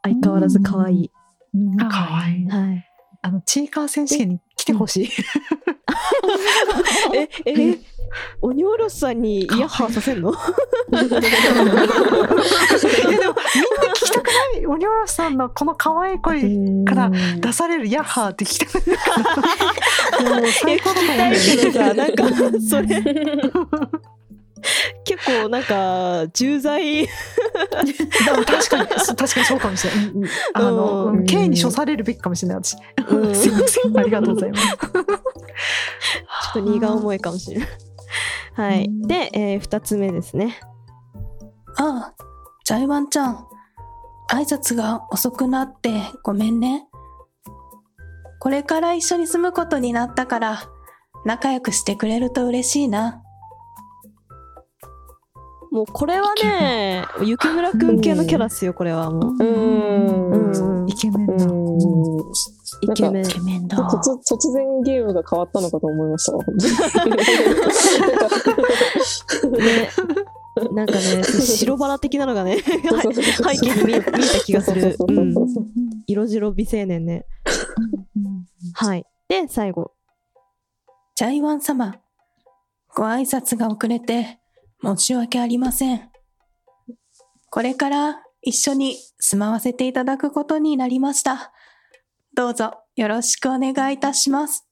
[0.03, 1.11] 相変わらず可愛い。
[1.77, 2.43] かわい。
[2.43, 2.47] い。
[2.47, 2.89] はい。
[3.21, 5.09] あのチーカー選手権に来てほしい。
[7.13, 7.77] ええ
[8.41, 10.31] オニョーロスさんにイヤッハーさせんの？
[10.31, 11.83] いやでもみんな
[13.93, 14.65] 聞きたくない？
[14.65, 16.41] オニョロスさんのこの可愛い声
[16.85, 19.11] から出されるヤッハーって聞きたくないか
[20.23, 20.41] ら。
[20.41, 22.23] もう最高だと思うんなんか
[22.69, 22.87] それ。
[25.03, 27.05] 結構なんか重罪。
[27.05, 32.77] 確かに確かにそうかもしれない、うんうんあの、うん刑に処されるべきかもしれない私、
[33.09, 33.35] うん。
[33.35, 33.97] すいません。
[33.97, 34.67] ありがとうございます。
[34.77, 37.67] ちょっと荷が重いかもしれない。
[38.55, 38.87] はい。
[39.07, 40.59] で、えー、2つ目ですね。
[41.77, 42.25] ああ、
[42.63, 43.47] チャイワンちゃん。
[44.31, 46.87] 挨拶が遅くなってごめんね。
[48.39, 50.63] これから一緒に住むことになったから、
[51.25, 53.21] 仲良くしてくれると嬉しいな。
[55.71, 59.35] もうこれはね、雪村くん系のキャラっすよ、これはもう。
[59.39, 61.45] うんうんイケメンだ、
[62.81, 63.27] イケメンイ。
[63.27, 63.77] ケメンだ。
[63.77, 66.43] 突突然ゲームが変わったのかと思いましたわ。
[69.57, 69.89] ね。
[70.71, 72.71] なんかね、白バラ的なのがね、背
[73.57, 74.95] 景に見え見えた気がする。
[74.99, 75.33] うん。
[76.05, 77.25] 色白美青年ね。
[78.73, 79.05] はい。
[79.27, 79.93] で、最後。
[81.15, 81.95] チャイワン様。
[82.95, 84.39] ご挨拶が遅れて
[84.83, 86.09] 申し訳ありません。
[87.49, 91.52] これから一緒に住まわせていただくことになりました。
[92.35, 94.67] どうぞよろしくお願いいたします。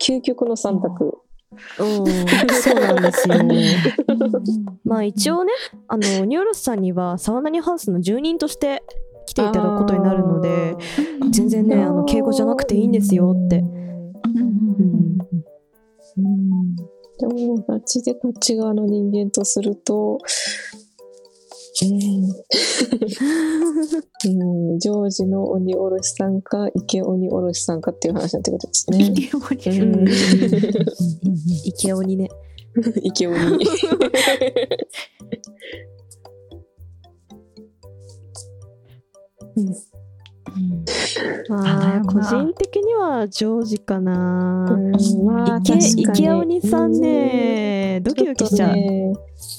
[0.00, 1.22] 究極の三択。
[1.78, 2.06] うん、
[2.52, 3.36] そうなんですよ。
[4.84, 5.52] まあ一応ね、
[5.86, 8.82] あの、ニューロスさんにはサワナニハウスの住人として
[9.26, 10.76] 来ていただくことになるので、
[11.30, 13.58] 全然ね、あの、敬語じゃなくていいんですよって。
[13.58, 13.62] う
[16.20, 16.76] ん
[17.18, 20.18] でも、ガチでこっち側の人間とすると、
[21.82, 21.90] うん、
[24.72, 28.98] うん、ジョージの鬼おろしさんか、池鬼おろしさんかっていう話になってくるんですね。
[29.04, 30.08] うん。
[31.66, 32.28] イケオニね。
[33.02, 33.36] 池鬼。
[41.48, 44.78] まあ、個人的にはジョージかな。
[45.24, 48.74] まあ、池池鬼さんね、ドキドキしちゃう。
[48.74, 49.12] ね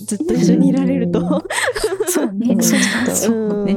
[0.05, 1.19] ずっと一緒にいられると。
[2.07, 2.57] そうね。
[2.61, 3.75] そうね。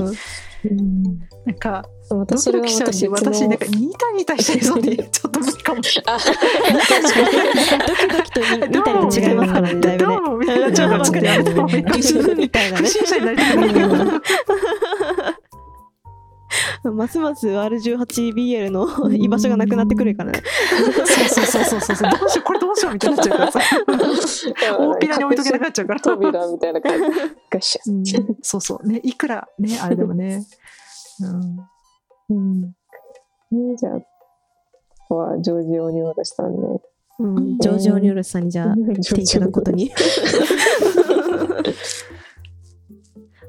[0.65, 1.03] うん。
[1.47, 5.83] なんかまたドキドそれはキしちゃうんで私私なんかニタニタしてるそうでちょっと無理かも。
[5.83, 8.47] しれないドキドキとニ
[8.79, 10.15] ニタリと違いますからね、だいぶね。
[10.15, 10.37] どうも。
[10.39, 11.27] みたいなちょっと待って。
[11.27, 12.03] やめた方がいいかも。
[12.03, 12.89] しれないみたいなね。
[12.89, 12.93] 不。
[12.93, 13.71] 審者になりたくない
[16.93, 20.43] ますます R18BL の 居場所がなくなってくるからね。
[21.05, 23.61] そうそうそうそうそうどうしようこれどうしようみたいになっちゃうからさ
[24.79, 27.07] 大っぴらに置いとけなくなっちゃうから扉みたいな感じ。
[27.51, 28.05] ガシャうん
[28.43, 30.45] そうそうねいくらねあれでもね
[31.21, 31.61] うん
[32.31, 32.61] うん。
[32.63, 32.73] ね
[33.77, 34.07] じゃあ、こ
[35.09, 36.63] こはジョージオニオロしたんで。
[37.19, 39.91] うん、ジョージ・オニュールスさんにじゃあ来ていただくことに。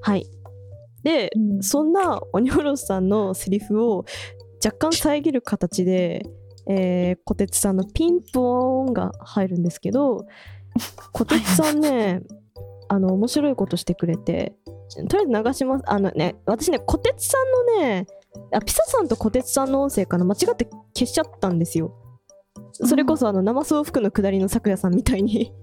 [0.01, 0.27] はい。
[1.03, 4.05] で、うんそんなオニョロスさんのセリフを
[4.63, 6.23] 若干遮る形で、
[6.69, 10.25] えー、小鉄さんのピンポーンが入るんですけど、
[11.13, 12.21] 小鉄さんね、
[12.87, 14.55] あの、面白いことしてくれて、
[15.09, 15.83] とりあえず流します。
[15.87, 18.05] あのね、私ね、小鉄さんのね、
[18.53, 21.93] あピサさんと小鉄さんの音声かな間違って消しちゃったんですよ。
[22.73, 25.53] それこそあの生送服の下りの咲夜さんみたいに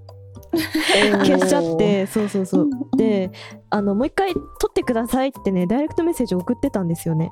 [1.25, 3.31] 消しちゃってそうそうそうで
[3.71, 7.31] あのもう一回撮ってくださいってねダイレクトメッセージ送ってたんですよね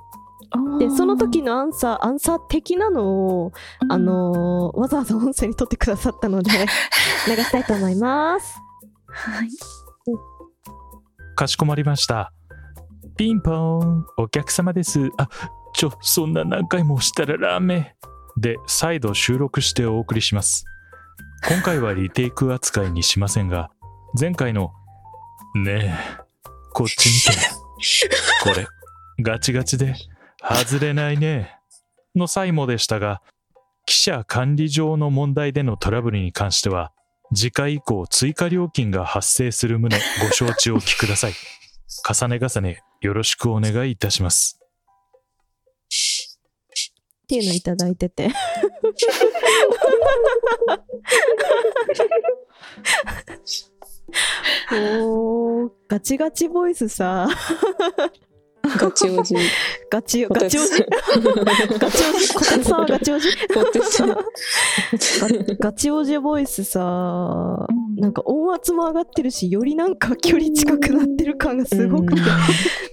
[0.79, 3.53] でその時のアンサーアンサー的なのを
[3.89, 6.51] あのーわざわざ音声に撮ってくださったので
[7.27, 8.61] 流したいと思います
[9.09, 9.49] はい。
[11.35, 12.33] かしこまりました。
[13.17, 15.09] ピンポーン、お客様です。
[15.17, 15.29] あ、
[15.75, 17.95] ちょ、そんな何回も押したらダメ。
[18.37, 20.65] で、再度収録してお送りします。
[21.45, 23.71] 今回はリテイク扱いにしませんが、
[24.19, 24.73] 前回の、
[25.55, 26.23] ねえ、
[26.73, 27.41] こっち見て。
[28.43, 28.67] これ、
[29.23, 29.95] ガチガチで
[30.43, 31.57] 外れないね。
[32.15, 33.23] の際もでしたが、
[33.85, 36.93] 記者管理上の問題でのトラブルに関しては、
[37.35, 41.33] 次回以降追加料金が発生する旨ご承知おきください。
[42.09, 44.61] 重ね重ねよろしくお願いいたします。
[47.25, 48.31] っていうのいただいてて。
[54.73, 57.29] おー、ガチガチボイスさ。
[58.79, 59.35] ガチおじ。
[59.91, 60.85] ガチよ、ガチおじ。
[61.79, 63.29] ガチおじ、こてつさんはガチおじ。
[65.21, 67.67] ガガチおじボイスさ、
[67.97, 72.21] なんか音圧も上がってるし、よりなんか距離近くなってる感がすごくて、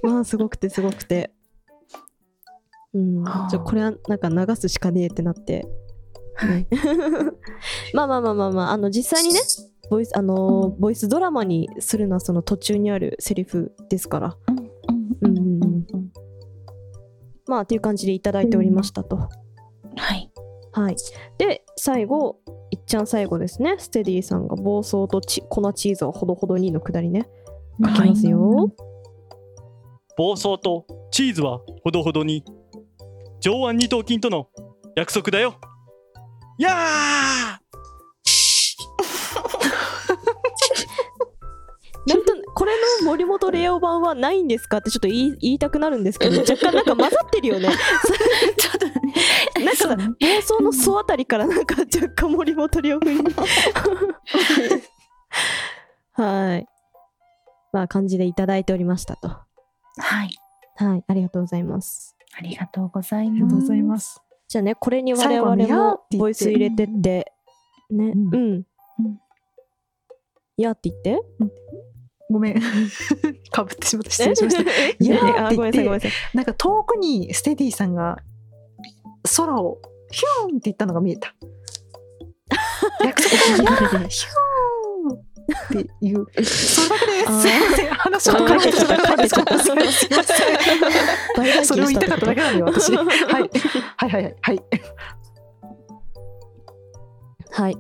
[0.04, 1.34] まあすごくてすごくて。
[2.94, 5.66] うん、じゃこれはなんか流すしかねえってなって。
[6.36, 6.68] はい、
[7.94, 9.40] まあまあまあまあまあ、あの実際にね、
[9.90, 14.38] ボイス、あのーボイスドラマにするのはその途中にあるセリフですから。
[15.22, 15.86] うんうんうん。
[17.46, 19.18] まあっていう感じでいただいておりましたと。
[19.18, 19.30] は
[20.16, 20.32] い。
[20.72, 20.96] はい。
[21.38, 22.40] で、最後、
[22.72, 23.76] いっちゃん最後ですね。
[23.78, 27.30] ステディさんが暴走とチ粉チーズをほどほどにのくだりね。
[27.86, 28.74] 書きますよ。
[30.18, 32.44] 暴走とチーズはほどほどに
[33.40, 34.48] 上腕二頭筋との
[34.96, 35.56] 約束だよ
[36.58, 37.64] やー。
[42.06, 47.70] なんとこれの森本レオ版はないんですかってちょっと言い言いたくなるんですけど 若干なんか混ざってるよね。
[48.58, 48.94] ちょっとね、
[49.56, 50.04] なんかさ暴
[50.42, 53.24] 走の層あたりからなんか若干森本レオ風に。
[56.14, 56.68] はい。
[57.72, 59.30] まあ感じでいただいておりましたと。
[59.30, 59.46] は
[60.26, 60.36] い。
[60.76, 61.04] はい。
[61.08, 62.16] ありがとうございます。
[62.38, 63.40] ありがとうございます。
[63.40, 64.22] ありがとうございます。
[64.54, 67.34] じゃあねこれに我々もボイス入れてって
[67.90, 68.36] ねうん。
[68.36, 68.64] うん、
[70.58, 71.20] やって言って。
[72.30, 72.62] ごめん。
[73.50, 74.12] かぶってしまった。
[74.12, 74.62] 失礼しました。
[75.04, 76.12] いやーあって言ってごめんなさいごめんなさい。
[76.36, 78.20] なんか遠くにステディさんが
[79.36, 81.34] 空をヒューンって言ったのが見えた。
[83.02, 84.08] ヒューン
[85.44, 86.26] っていう。
[86.44, 87.90] それだけで。
[87.90, 89.60] 話を変えてしまったんですけど。
[89.60, 91.66] すいません。
[91.66, 92.96] それを言いたかっただけなんだよ、私。
[92.96, 93.08] はい。
[93.98, 94.64] はいはいはいはい。
[97.52, 97.78] はい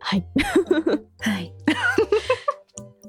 [0.00, 0.26] はい
[1.20, 1.52] はい。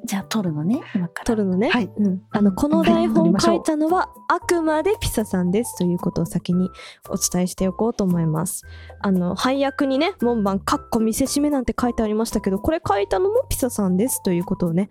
[0.08, 1.26] じゃあ、撮るのね、今から。
[1.26, 1.91] 撮るのね、はい。
[1.98, 6.70] うん、あのこの台本書いたのはあくまでピサさんですということを先に
[7.10, 8.63] お伝えしておこうと思います。
[9.02, 14.89] あの配役にね門番かっこ見せしめなんて書いてありましたけどこれ書いたのもピサさんですということをね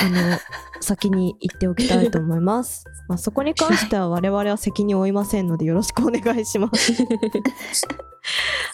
[0.00, 0.38] あの
[0.80, 6.92] 先に言っておきたいと思います、まあ、そこに関しては我々は責任を負いませんのでよろしくお願いします。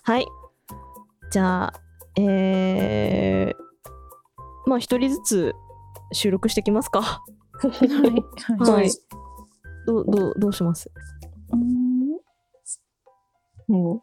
[0.02, 0.26] はい。
[1.30, 1.72] じゃあ
[2.16, 5.54] えー、まあ一人ずつ
[6.12, 7.02] 収録してきますか？
[7.02, 7.22] は
[7.68, 8.70] い。
[8.70, 8.90] はい。
[9.86, 10.90] どう、どう、どうします？
[13.68, 14.02] も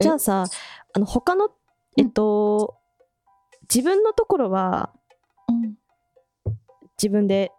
[0.00, 0.46] じゃあさ、
[0.94, 1.50] あの、他の、
[1.96, 2.76] えっと、
[3.72, 4.92] 自分のところは、
[7.00, 7.52] 自分で、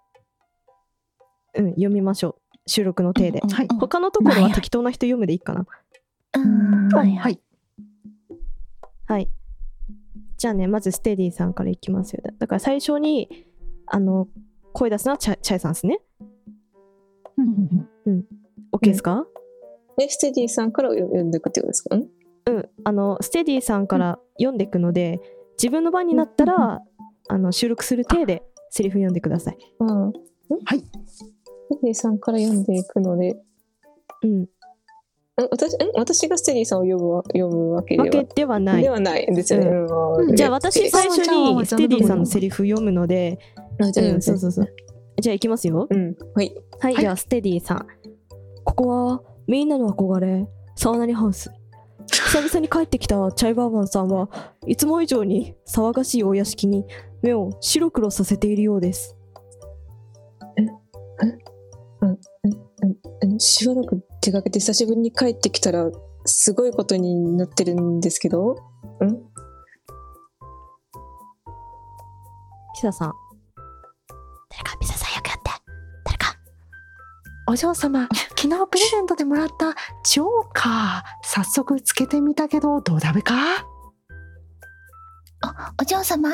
[1.56, 2.36] うん、読みましょう。
[2.66, 3.42] 収録の体で。
[3.42, 5.66] はい他のところは適当な人読むでいいかな？
[6.94, 7.16] はい。
[7.16, 7.40] はい。
[9.06, 9.30] はい。
[10.38, 12.24] じゃあね、まずステディさんからいきますよ。
[12.40, 13.48] だから最初に、
[13.86, 14.28] あの、
[14.74, 16.00] 声出すのはチャチャイさんですね。
[18.72, 19.28] OK ですか、う
[20.02, 21.96] え、ステディさんから読んでいくってことですか？
[21.96, 22.08] ん
[22.46, 25.20] うん、あのステディさんから読んでいくので、
[25.58, 26.82] 自分の番になったら、
[27.30, 29.58] あの収録する体でセリフ読んでください。
[29.80, 29.88] ああ。
[29.88, 30.12] は
[30.76, 30.80] い。
[31.08, 33.38] ステディさんから読んでいくので、
[34.24, 34.48] うん、ん
[35.36, 38.90] 私ん私がステディさんを読むわ読むわけではわけではないで。
[38.90, 39.68] はないですよね。
[39.68, 43.40] うんうんじゃあ私最初にステディさんのセリフ読むので、
[43.82, 44.68] あじゃあうん、そうそうそう。
[45.20, 45.88] じゃあいきますよ。
[45.90, 46.16] うん。
[46.36, 46.56] はい。
[46.80, 47.88] はい、じゃあステディさん。
[48.64, 51.52] ここはみんなの憧れ、サワナリハウス。
[52.12, 54.30] 久々に帰ってきたチャイバーマンさんは
[54.68, 56.86] いつも以上に騒がしいお屋敷に
[57.22, 59.16] 目を白黒させているようです。
[63.40, 65.90] しばらく出かけて久しぶりに帰ってきたら
[66.26, 68.56] すごいことになってるんですけどん？
[72.76, 73.12] ピサさん。
[74.50, 75.52] 誰か、ピザさんよくやって。
[76.06, 76.36] 誰か。
[77.48, 78.08] お嬢様、
[78.38, 79.74] 昨日プレゼントでもらった
[80.06, 83.34] ジョーカー、早速つけてみたけど、どうだべか？
[85.80, 86.30] お、お嬢様、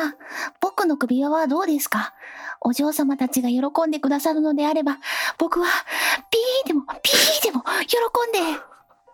[0.61, 2.13] 僕の首輪はどうですか？
[2.61, 4.97] お嬢様たちが喜んでくださるのであれば、
[5.37, 5.67] 僕は、
[6.29, 8.39] ピーでも、ピーでも、喜んで。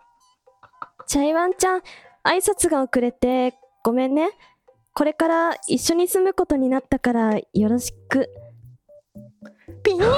[1.06, 1.82] チャイワンちゃん、
[2.24, 4.30] 挨拶が遅れてごめんね。
[4.94, 8.28] これから一緒に住むことになったからよろしく。
[9.84, 10.12] ピンポーン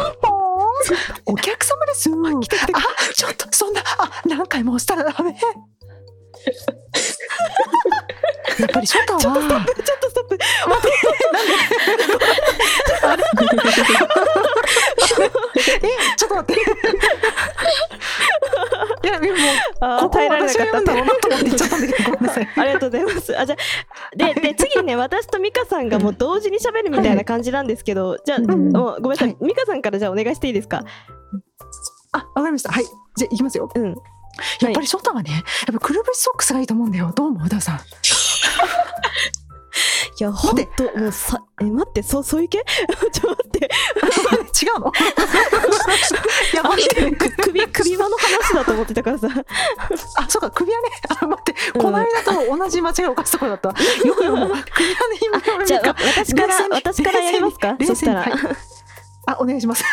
[1.27, 2.09] お客様です。
[2.09, 2.13] あ、
[3.15, 5.37] ちょっとそんな、あ、何回も押したらダメ。
[8.59, 9.21] やっぱりショタは。
[9.21, 10.39] ちょっとストップ、ちょっとストップ。
[10.69, 10.91] 待って、
[13.07, 13.25] なんで。
[15.83, 16.61] え、ちょっと待って。
[19.03, 19.37] いや、でも、
[19.81, 21.13] あ耐えられなかったと思って
[21.45, 22.49] 言っちゃったんだけど、ごめんなさい。
[22.57, 23.39] ありがとうございます。
[23.39, 30.83] あ、じゃあで、 で、次ね、私とミカさんがもう同時に喋るみたいな感じなんですけど、じゃあ、んもうごめんなさい、はいミカさんからじゃあお願いしていいですか？
[32.13, 32.73] あ、わかりました。
[32.73, 32.85] はい。
[33.17, 33.71] じゃあ、いきますよ。
[33.75, 33.95] うん。
[34.61, 35.43] やっぱりショタはね、やっ
[35.75, 37.13] ぱくるぶしソックスがいいと思うんだよ。
[37.15, 37.81] どう思う、うださん。
[40.21, 40.65] いや、ほんと、
[40.99, 42.59] もうさ、え、待って、そう、そういう系？
[43.13, 43.69] ちょっと待って、
[44.67, 44.91] 違うの？
[46.53, 47.11] いや、待って。
[47.13, 49.29] く首、首輪の話だと思ってたからさ。
[50.17, 50.89] あ、そうか、首輪ね。
[51.21, 51.55] あ、待って。
[51.79, 53.69] この間と同じ間違いを犯すところだった。
[53.69, 53.75] よ
[54.15, 54.49] く読む。
[54.49, 54.65] 首輪ね、
[55.23, 57.77] 今じゃあ、わ私から私からやりますか？
[57.87, 58.21] そしたら。
[58.23, 58.33] はい
[59.31, 59.85] あ、お願いします。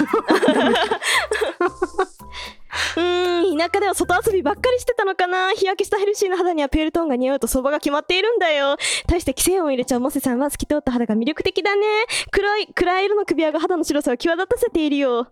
[3.58, 8.78] 田舎では外遊びばっかりしてたのかな日焼けしたヘルシーな肌にはペールトーンが似合うと相場が決まっているんだよ。
[9.08, 11.86] 対して規制音を入れちゃうモセさんは透き通った肌が魅力的だね。
[12.32, 15.28] 黒い、暗い色の首輪が肌の白さを際立たせているよ。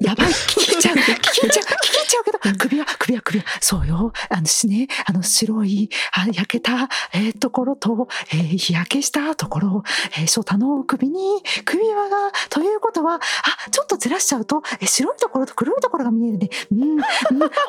[0.00, 4.12] やばい、 聞き入っちゃう、聞き入っちゃう、聞き入っちゃうけど、首輪、首輪、首輪、そうよ。
[4.30, 9.82] あのしね、あの白い、あ焼けた、えーところと、えー日焼けしたところ、
[10.16, 16.48] えー、ショタの首に首輪が、ということは、あ、ちょっとずらしちゃうと、えー白いところと黒いところが見えるね。
[16.72, 17.00] うん、うん、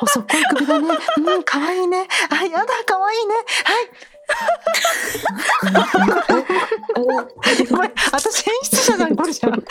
[0.00, 0.88] 細っこい首だね。
[1.18, 2.08] うん、かわいいね。
[2.30, 3.34] あ、やだ、かわいいね。
[3.34, 3.40] は
[3.82, 4.15] い。
[7.70, 9.62] ごめん、私演出者じゃん、これじゃん。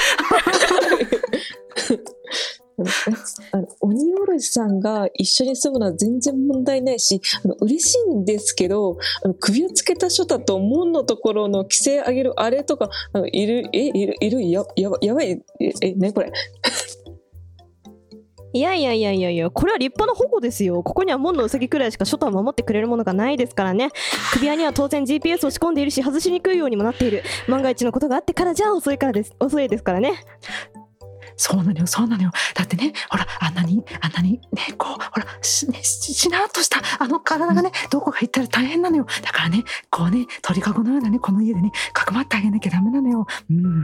[3.79, 16.31] 鬼おろしさんが一緒に住むのは全然問題ないしあの嬉しいんですけどあの首をつけたショタと門のところの規制上げるあれとかあのいるえいるいるややばやばいええねこれ
[18.55, 20.81] いやいやいやいやいや、これは立派な保護ですよ。
[20.81, 23.89] ここには門のウサギくらいしかショタを守ってくれるものがないですからね。
[24.31, 27.21] 首輪には当然 GPS を仕込んでいるし、外しにくいようにもなっている。
[27.49, 29.35] 万が一のことがあってからじゃあ遅いからです。
[29.41, 30.13] 遅いですからね。
[31.35, 32.31] そうなのよ、そうなのよ。
[32.53, 39.05] だってね、ほら、あんなに、あんなに、ね、こう、ほら、し,、ね、ししなっとした、あの体がね、どこか行ったら大変なのよ。
[39.21, 43.27] だからね、こうね、鳥かごのようなね、この家でね、かくまってあげなきゃダメなのよ。
[43.49, 43.83] うん。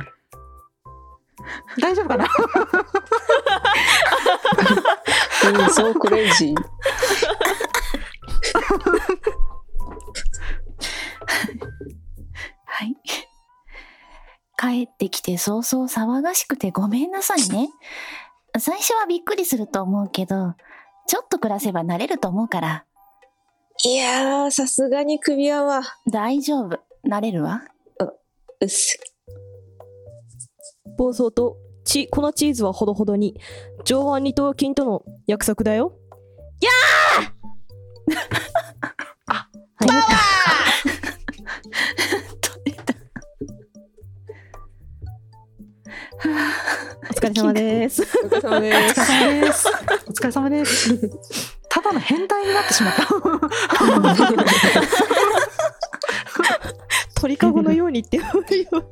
[1.80, 2.28] 大丈夫かな？
[5.50, 6.56] うんそうクレイジー
[12.66, 12.96] はい。
[14.58, 17.70] 帰ってきて早々騒がしくてごめんなさいね。
[18.60, 20.54] 最初はびっくりすると思うけど、
[21.08, 22.86] ちょっと暮らせば慣れると思うから。
[23.84, 26.80] いやーさすがに首輪は大丈夫。
[27.08, 27.64] 慣れるわ。
[28.60, 29.00] うっす
[30.98, 33.40] 暴走とチ粉チーズはほどほどに。
[33.84, 35.94] 上腕二頭筋との約束だよ。
[36.62, 38.18] やー！
[39.28, 39.88] あはい
[47.10, 48.92] お疲れ様ですお疲れ様です。
[48.92, 49.68] お疲れ様です。
[50.08, 51.58] お疲れ様です。
[51.70, 53.08] ただの変態になってしまった。
[57.22, 58.86] 鳥かごのようにって言うよ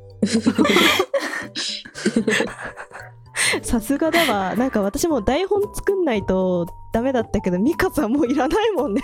[3.62, 4.54] さすがだわ。
[4.56, 9.02] なんか私も台本作んないとダメだったけどミカさんもういらないもんね。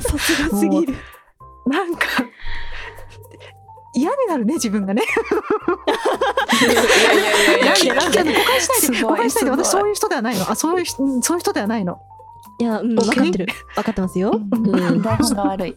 [0.00, 0.94] さすがすぎる。
[1.66, 2.06] なんか、
[3.94, 5.02] 嫌になるね、自分がね。
[6.62, 7.76] いやいやいやいや。
[7.76, 10.50] いやなんか誤解しないで、誤解しないで、私そういう人ではないの。
[10.50, 11.98] あ、そういうそういう人ではないの。
[12.60, 13.46] いや、うん、分かってる。
[13.74, 15.02] 分かってますよ、うん。
[15.02, 15.74] 台本が悪い。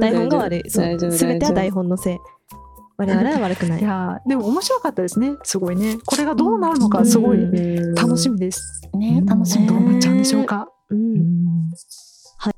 [0.00, 0.70] 台本が悪い。
[0.70, 2.18] そ大丈夫う全ては台本本のせい
[3.06, 5.34] 我々は悪くないいやーでも面白かったですね。
[5.42, 5.98] すごいね。
[6.06, 7.38] これがどうなるのか、すごい
[7.94, 8.82] 楽しみです。
[8.94, 10.00] ね、楽しみだどうなっね。
[10.00, 10.68] ちゃうんでしょうか。
[10.90, 11.70] うん
[12.38, 12.54] はい。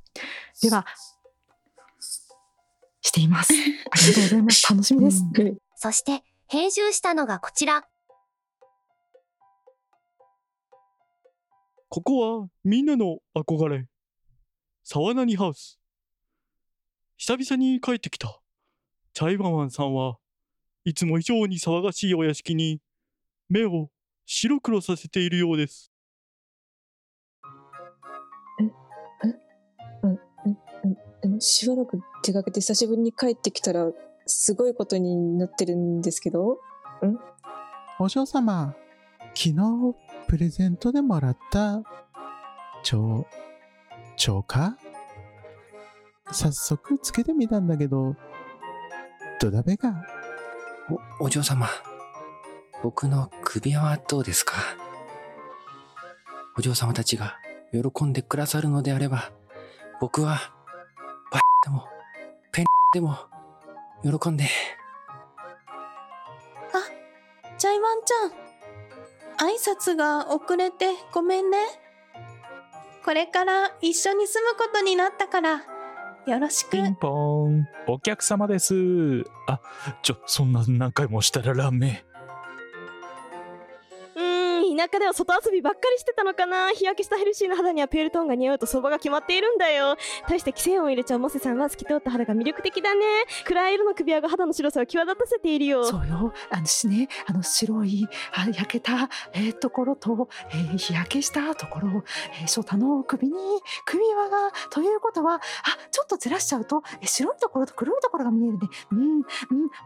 [0.62, 0.84] では、
[3.00, 3.52] しています。
[3.54, 4.70] ありがとうございます。
[4.72, 5.22] 楽しみです。
[5.76, 7.86] そして、編集したのがこちら。
[11.88, 13.86] ここはみんなの憧れ。
[14.82, 15.78] 沢何ハウス。
[17.16, 18.40] 久々に帰ってきた。
[19.12, 20.16] チャイワンワンさんは
[20.86, 22.78] いつも以上に騒がしいお屋敷に
[23.48, 23.88] 目を
[24.26, 25.90] 白黒させているようです。
[31.24, 33.90] あのしばらく出かけて久しぶりに帰ってきたら
[34.26, 36.58] すごいことになってるんですけど？
[37.98, 38.74] お嬢様、
[39.34, 39.54] 昨日
[40.28, 41.82] プレゼントでもらった、
[42.82, 43.26] 蝶、
[44.16, 44.76] 蝶か
[46.30, 48.16] 早速つけてみたんだけど、
[49.40, 50.04] どだべが
[51.20, 51.68] お、お嬢様。
[52.82, 54.54] 僕の首輪はどうですか？
[56.56, 57.38] お嬢様たちが
[57.72, 59.32] 喜んでくださるのであれば、
[60.00, 60.38] 僕は、
[61.32, 61.88] バでも、
[62.52, 63.16] ペンでも、
[64.02, 64.44] 喜んで。
[64.44, 64.48] あ、
[67.58, 69.48] ジャイワンちゃん。
[69.50, 71.58] 挨拶が遅れてごめんね。
[73.04, 75.64] これから一緒に住むことになったから、
[76.26, 76.70] よろしく。
[76.70, 77.68] ピンポーン。
[77.86, 78.74] お客様です。
[79.46, 79.60] あ、
[80.02, 82.04] ちょ、そんな何回もしたらダメ。
[84.76, 86.72] 田舎では外遊びばっかりしてたのかな。
[86.72, 89.96] 日焼けしたヘルシーな肌にはペールトーンが似合うと相場が決まっているんだよ。
[90.26, 93.04] 対して規制音を入れちゃうモセさんは透き通った肌が魅力的だね。
[93.44, 95.84] 暗い色の首輪が肌の白さを際立たせているよ。
[95.84, 96.32] そうよ。
[96.50, 98.08] あのしねあの白い
[98.52, 102.04] 焼けた、えー、ところと、えー、日焼けしたところ、
[102.40, 103.34] えー、翔太の首に
[103.84, 105.40] 首輪がということはあ
[105.90, 108.68] ちょっとずらしちゃうと、えー、白いところと黒いところが見えるね。
[108.92, 109.24] うんうん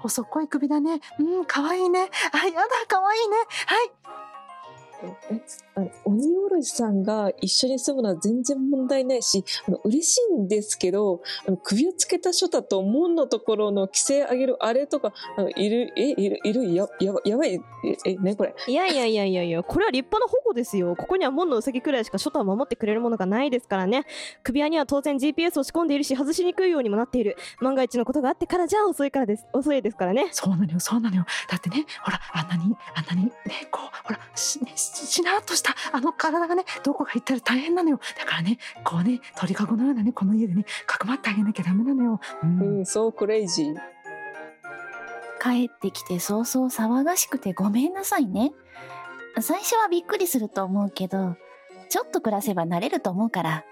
[0.01, 1.01] 細っこい首だね。
[1.19, 2.11] うん可愛いね。
[2.33, 3.37] あやだ可愛いね。
[3.67, 4.28] はい。
[5.03, 16.75] えあの鬼おろしさんが一緒に住むのは全然問題ないしあの嬉しいんですけどあの首をつけた書太と門のところの規制上げるあれとかあのいるえいるいる？
[16.75, 17.61] やややばい？
[18.05, 18.55] えねこれ？
[18.67, 20.97] いやいやいやいやいやこれは立派な保護ですよ。
[20.97, 24.05] ここには門のうさぎくらいしか書太を守ってくれるものがないですからね。
[24.43, 27.37] 首輪には当然 GPS を仕込んでいるし外しにくいようにもなっている。
[27.61, 30.29] 万が一のことがあってからじゃあ遅いからです遅いですからね。
[30.33, 31.25] そうなのよそうなのよ。
[31.49, 33.33] だってねほらあんなにあんなにね
[33.71, 38.01] こうほらし,、ね、しなっとしたあの体がねどこか行ったら大変なのよ。
[38.19, 42.21] だからねこうね鳥かごのようなねこの家でねかくまってあげなきゃダメなのよ。
[42.43, 43.75] うん、そうクレイジー。
[45.41, 48.53] 帰ってきて早々騒がしくてごめんなさいね。
[49.41, 51.37] 最初はびっくりすると思うけど
[51.89, 53.65] ちょっと暮らせば慣れると思うから。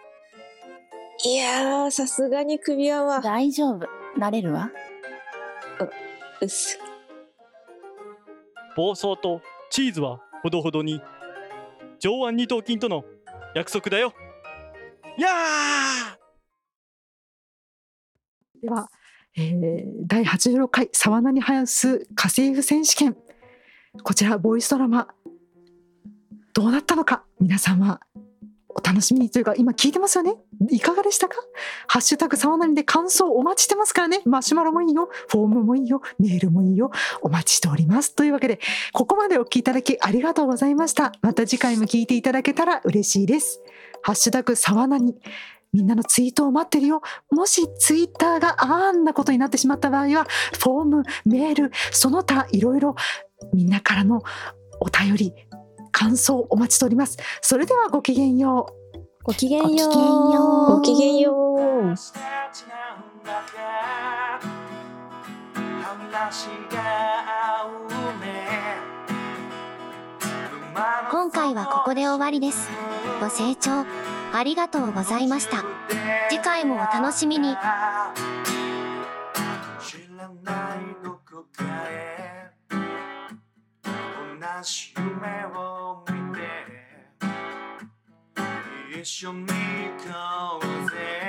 [1.24, 3.20] いやーさすがに首輪は。
[3.20, 3.86] 大丈夫。
[4.18, 4.70] 慣れるわ。
[6.40, 6.78] うっす。
[8.76, 9.40] 暴走と
[9.70, 11.00] チーズはほどほどに
[12.06, 13.04] 上腕二頭筋との
[13.56, 14.14] 約束だよ。
[15.18, 18.62] やー！
[18.62, 18.88] では、
[19.36, 23.16] えー、第86回沢名にハウス家政婦選手権。
[24.04, 25.08] こちらボイスドラマ
[26.54, 28.00] どうなったのか皆さんは
[28.78, 30.34] お楽しみにというか今聞いてますよね？
[30.70, 31.36] いかがでしたか？
[31.88, 34.20] ハッシュタグ沢なりで感想お待ちしてますからね。
[34.26, 35.08] マシュマロもいいよ。
[35.28, 36.02] フォームもいいよ。
[36.18, 36.90] メールもいいよ。
[37.22, 38.14] お待ちしております。
[38.14, 38.60] というわけで
[38.92, 41.12] ここまでお聞きいただきありがとうございました。
[41.22, 43.62] また次回も聞いていただけたら嬉しいです。
[44.02, 45.16] ハッシュタグ沢なに
[45.72, 47.00] みんなのツイートを待ってるよ。
[47.30, 50.26] もしツイッターがあんなことになってしまった場合は、
[50.58, 52.94] フォーム、メール、その他いろいろ
[53.52, 54.22] みんなからの
[54.80, 55.34] お便り、
[55.96, 57.16] 感想お待ちしております。
[57.40, 58.98] それではごきげんよう。
[59.24, 60.76] ごきげんよう。
[60.76, 61.94] ごきげんよう。
[71.10, 72.68] 今回はここで終わりです。
[73.18, 73.86] ご清聴
[74.34, 75.64] ありがとうございました。
[76.28, 77.56] 次回もお楽しみに。
[84.56, 86.40] 同じ夢を見て
[89.02, 89.52] 一緒に行
[90.08, 91.25] こうぜ